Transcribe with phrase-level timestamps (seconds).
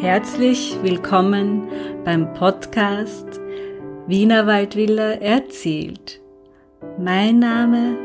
[0.00, 1.68] herzlich willkommen
[2.04, 3.40] beim Podcast
[4.06, 6.20] Wiener Waldvilla erzählt.
[6.98, 7.96] Mein Name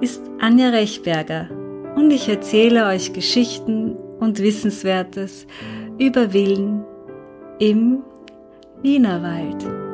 [0.00, 1.48] ist Anja Rechberger
[1.94, 5.46] und ich erzähle euch Geschichten und Wissenswertes
[5.98, 6.84] über Villen
[7.60, 8.02] im
[8.82, 9.85] Wienerwald.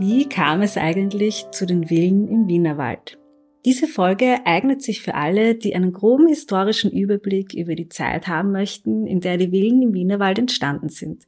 [0.00, 3.18] Wie kam es eigentlich zu den Villen im Wienerwald?
[3.64, 8.52] Diese Folge eignet sich für alle, die einen groben historischen Überblick über die Zeit haben
[8.52, 11.24] möchten, in der die Villen im Wienerwald entstanden sind.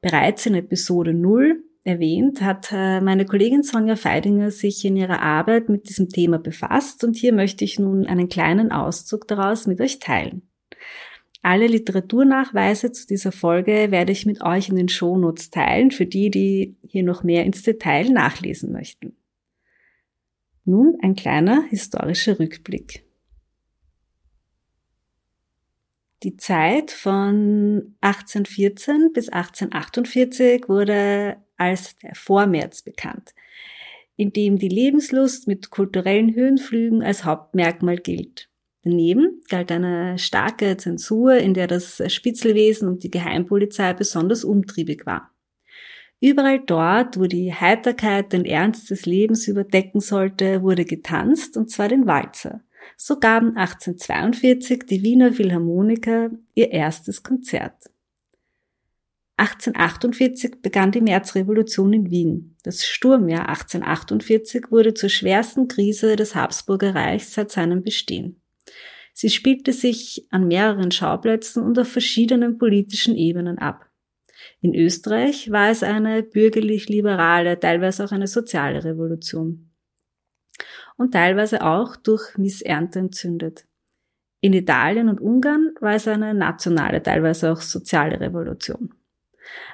[0.00, 5.68] Bereits in Episode 0 erwähnt, hat äh, meine Kollegin Sonja Feidinger sich in ihrer Arbeit
[5.68, 9.98] mit diesem Thema befasst und hier möchte ich nun einen kleinen Auszug daraus mit euch
[9.98, 10.48] teilen.
[11.48, 16.28] Alle Literaturnachweise zu dieser Folge werde ich mit euch in den Shownotes teilen, für die,
[16.28, 19.16] die hier noch mehr ins Detail nachlesen möchten.
[20.66, 23.02] Nun ein kleiner historischer Rückblick.
[26.22, 33.34] Die Zeit von 1814 bis 1848 wurde als der Vormärz bekannt,
[34.16, 38.50] in dem die Lebenslust mit kulturellen Höhenflügen als Hauptmerkmal gilt.
[38.84, 45.32] Daneben galt eine starke Zensur, in der das Spitzelwesen und die Geheimpolizei besonders umtriebig war.
[46.20, 51.88] Überall dort, wo die Heiterkeit den Ernst des Lebens überdecken sollte, wurde getanzt, und zwar
[51.88, 52.62] den Walzer.
[52.96, 57.90] So gaben 1842 die Wiener Philharmoniker ihr erstes Konzert.
[59.36, 62.56] 1848 begann die Märzrevolution in Wien.
[62.64, 68.37] Das Sturmjahr 1848 wurde zur schwersten Krise des Habsburger Reichs seit seinem Bestehen.
[69.20, 73.84] Sie spielte sich an mehreren Schauplätzen und auf verschiedenen politischen Ebenen ab.
[74.60, 79.72] In Österreich war es eine bürgerlich-liberale, teilweise auch eine soziale Revolution.
[80.96, 83.66] Und teilweise auch durch Missernte entzündet.
[84.40, 88.94] In Italien und Ungarn war es eine nationale, teilweise auch soziale Revolution.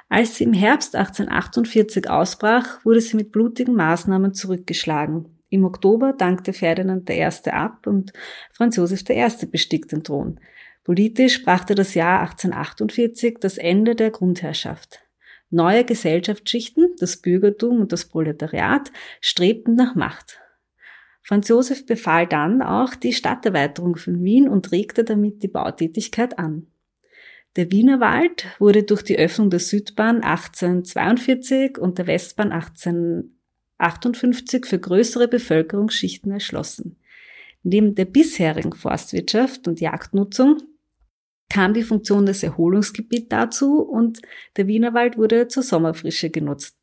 [0.09, 5.34] Als sie im Herbst 1848 ausbrach, wurde sie mit blutigen Maßnahmen zurückgeschlagen.
[5.55, 7.23] Im Oktober dankte Ferdinand I.
[7.49, 8.11] ab und
[8.51, 9.45] Franz Josef I.
[9.45, 10.37] bestieg den Thron.
[10.83, 14.99] Politisch brachte das Jahr 1848 das Ende der Grundherrschaft.
[15.49, 20.41] Neue Gesellschaftsschichten, das Bürgertum und das Proletariat, strebten nach Macht.
[21.23, 26.67] Franz Josef befahl dann auch die Stadterweiterung von Wien und regte damit die Bautätigkeit an.
[27.55, 33.34] Der Wienerwald wurde durch die Öffnung der Südbahn 1842 und der Westbahn 18
[33.77, 36.97] 58 für größere Bevölkerungsschichten erschlossen.
[37.63, 40.57] Neben der bisherigen Forstwirtschaft und Jagdnutzung
[41.49, 44.21] kam die Funktion des Erholungsgebiets dazu und
[44.57, 46.77] der Wienerwald wurde zur Sommerfrische genutzt.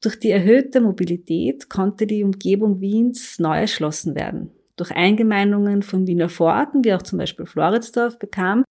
[0.00, 4.50] Durch die erhöhte Mobilität konnte die Umgebung Wiens neu erschlossen werden.
[4.76, 8.64] Durch Eingemeindungen von Wiener Vororten, wie auch zum Beispiel Floridsdorf, bekam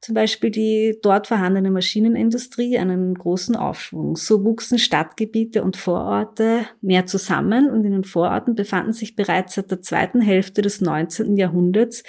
[0.00, 4.16] zum Beispiel die dort vorhandene Maschinenindustrie einen großen Aufschwung.
[4.16, 9.70] So wuchsen Stadtgebiete und Vororte mehr zusammen und in den Vororten befanden sich bereits seit
[9.70, 11.36] der zweiten Hälfte des 19.
[11.36, 12.02] Jahrhunderts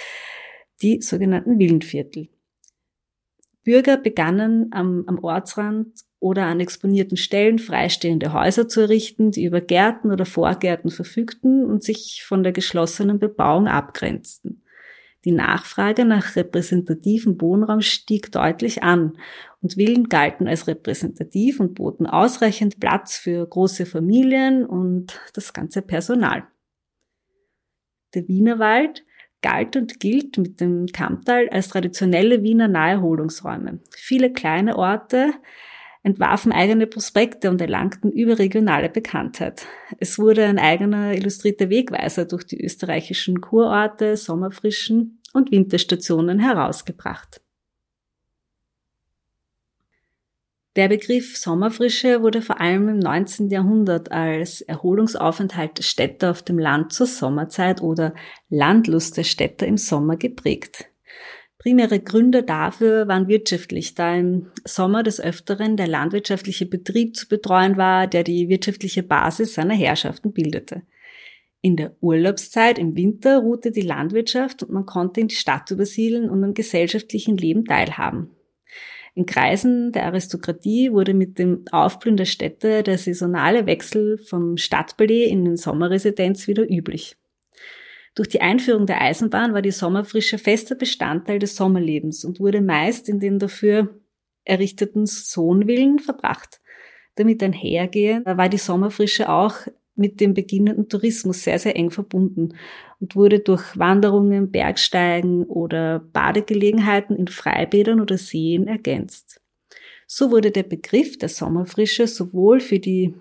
[0.82, 2.30] die sogenannten Villenviertel.
[3.64, 5.88] Bürger begannen am, am Ortsrand
[6.20, 11.84] oder an exponierten Stellen freistehende Häuser zu errichten, die über Gärten oder Vorgärten verfügten und
[11.84, 14.61] sich von der geschlossenen Bebauung abgrenzten.
[15.24, 19.18] Die Nachfrage nach repräsentativem Wohnraum stieg deutlich an
[19.62, 25.84] und Villen galten als repräsentativ und boten ausreichend Platz für große Familien und das ganze
[25.84, 26.48] Personal.
[28.16, 29.06] Der Wienerwald
[29.42, 33.80] galt und gilt mit dem Kammtal als traditionelle Wiener Naherholungsräume.
[33.92, 35.34] Viele kleine Orte
[36.04, 39.66] entwarfen eigene Prospekte und erlangten überregionale Bekanntheit.
[40.00, 47.42] Es wurde ein eigener illustrierter Wegweiser durch die österreichischen Kurorte, Sommerfrischen und Winterstationen herausgebracht.
[50.78, 53.50] Der Begriff Sommerfrische wurde vor allem im 19.
[53.50, 58.16] Jahrhundert als Erholungsaufenthalt der Städter auf dem Land zur Sommerzeit oder
[58.50, 60.91] Landlust der Städter im Sommer geprägt.
[61.62, 67.78] Primäre Gründe dafür waren wirtschaftlich, da im Sommer des Öfteren der landwirtschaftliche Betrieb zu betreuen
[67.78, 70.82] war, der die wirtschaftliche Basis seiner Herrschaften bildete.
[71.62, 76.32] In der Urlaubszeit im Winter ruhte die Landwirtschaft und man konnte in die Stadt übersiedeln
[76.32, 78.32] und am gesellschaftlichen Leben teilhaben.
[79.14, 85.30] In Kreisen der Aristokratie wurde mit dem Aufblühen der Städte der saisonale Wechsel vom Stadtballet
[85.30, 87.18] in den Sommerresidenz wieder üblich.
[88.16, 93.08] Durch die Einführung der Eisenbahn war die Sommerfrische fester Bestandteil des Sommerlebens und wurde meist
[93.08, 94.02] in den dafür
[94.44, 96.60] errichteten Sohnvillen verbracht.
[97.16, 99.56] Damit einhergehend war die Sommerfrische auch
[99.96, 102.56] mit dem beginnenden Tourismus sehr, sehr eng verbunden
[103.00, 109.42] und wurde durch Wanderungen, Bergsteigen oder Badegelegenheiten in Freibädern oder Seen ergänzt.
[110.08, 113.14] So wurde der Begriff der Sommerfrische sowohl für die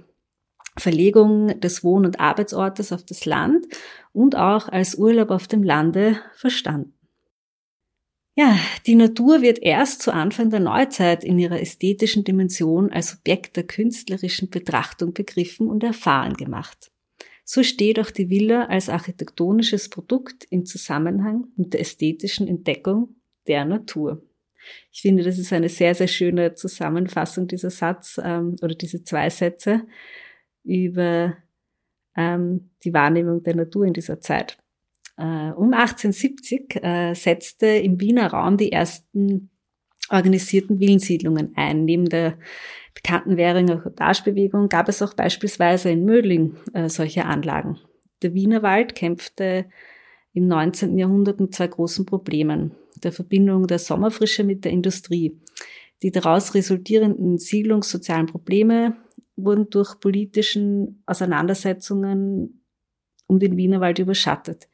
[0.76, 3.66] Verlegung des Wohn- und Arbeitsortes auf das Land
[4.12, 6.94] und auch als Urlaub auf dem Lande verstanden.
[8.36, 13.56] Ja, die Natur wird erst zu Anfang der Neuzeit in ihrer ästhetischen Dimension als Objekt
[13.56, 16.90] der künstlerischen Betrachtung begriffen und erfahren gemacht.
[17.44, 23.16] So steht auch die Villa als architektonisches Produkt im Zusammenhang mit der ästhetischen Entdeckung
[23.48, 24.22] der Natur.
[24.92, 29.28] Ich finde, das ist eine sehr, sehr schöne Zusammenfassung dieser Satz ähm, oder diese zwei
[29.30, 29.86] Sätze
[30.62, 31.36] über
[32.20, 34.58] ähm, die Wahrnehmung der Natur in dieser Zeit.
[35.16, 39.50] Äh, um 1870 äh, setzte im Wiener Raum die ersten
[40.10, 41.84] organisierten Villensiedlungen ein.
[41.84, 42.36] Neben der
[42.94, 47.78] bekannten Währinger Cottage-Bewegung gab es auch beispielsweise in Mödling äh, solche Anlagen.
[48.22, 49.66] Der Wienerwald kämpfte
[50.32, 50.98] im 19.
[50.98, 52.72] Jahrhundert mit zwei großen Problemen.
[53.02, 55.40] Der Verbindung der Sommerfrische mit der Industrie.
[56.02, 58.96] Die daraus resultierenden siedlungssozialen Probleme
[59.44, 62.64] wurden durch politischen Auseinandersetzungen
[63.26, 64.68] um den Wienerwald überschattet.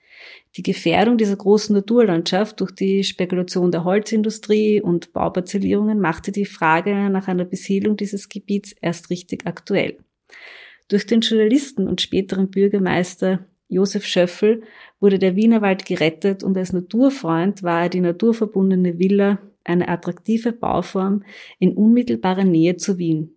[0.57, 7.11] Die Gefährdung dieser großen Naturlandschaft durch die Spekulation der Holzindustrie und Bauparzellierungen machte die Frage
[7.11, 9.99] nach einer Besiedlung dieses Gebiets erst richtig aktuell.
[10.89, 14.62] Durch den Journalisten und späteren Bürgermeister Josef Schöffel
[15.01, 21.25] wurde der Wienerwald gerettet und als Naturfreund war die naturverbundene Villa eine attraktive Bauform
[21.59, 23.36] in unmittelbarer Nähe zu Wien.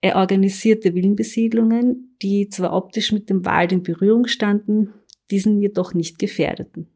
[0.00, 4.94] Er organisierte Villenbesiedlungen, die zwar optisch mit dem Wald in Berührung standen,
[5.30, 6.88] diesen jedoch nicht gefährdeten.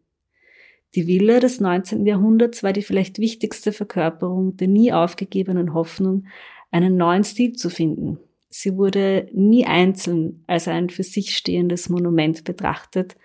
[0.94, 2.06] Die Villa des 19.
[2.06, 6.26] Jahrhunderts war die vielleicht wichtigste Verkörperung der nie aufgegebenen Hoffnung,
[6.70, 8.18] einen neuen Stil zu finden.
[8.48, 13.16] Sie wurde nie einzeln als ein für sich stehendes Monument betrachtet,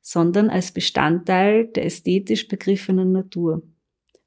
[0.00, 3.62] sondern als Bestandteil der ästhetisch begriffenen Natur.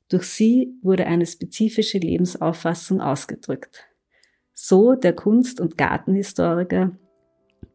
[0.08, 3.88] Durch sie wurde eine spezifische Lebensauffassung ausgedrückt.
[4.58, 6.92] So der Kunst- und Gartenhistoriker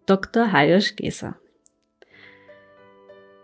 [0.07, 0.51] Dr.
[0.51, 1.37] Hayosh Geser.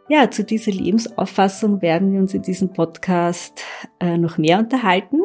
[0.09, 3.62] Ja, zu dieser Lebensauffassung werden wir uns in diesem Podcast
[4.00, 5.21] äh, noch mehr unterhalten.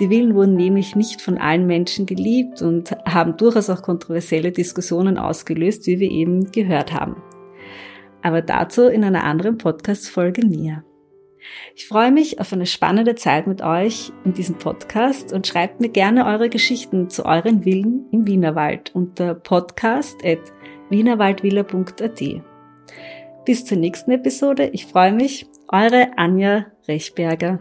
[0.00, 5.18] Die Villen wurden nämlich nicht von allen Menschen geliebt und haben durchaus auch kontroversielle Diskussionen
[5.18, 7.22] ausgelöst, wie wir eben gehört haben.
[8.22, 10.82] Aber dazu in einer anderen Podcast-Folge mehr.
[11.74, 15.88] Ich freue mich auf eine spannende Zeit mit euch in diesem Podcast und schreibt mir
[15.88, 22.22] gerne eure Geschichten zu euren Villen im Wienerwald unter podcast.wienerwaldvilla.at.
[23.44, 24.70] Bis zur nächsten Episode.
[24.72, 25.46] Ich freue mich.
[25.68, 27.60] Eure Anja Rechberger.